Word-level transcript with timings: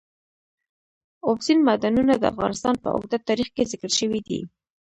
اوبزین 1.27 1.59
معدنونه 1.67 2.13
د 2.17 2.23
افغانستان 2.33 2.75
په 2.83 2.87
اوږده 2.95 3.17
تاریخ 3.27 3.47
کې 3.55 3.69
ذکر 3.71 3.91
شوی 3.99 4.19
دی. 4.27 4.39